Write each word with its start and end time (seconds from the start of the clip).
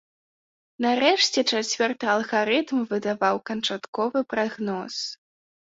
Нарэшце, 0.85 1.39
чацвёрты 1.51 2.05
алгарытм 2.15 2.79
выдаваў 2.95 3.35
канчатковы 3.53 4.19
прагноз. 4.35 4.93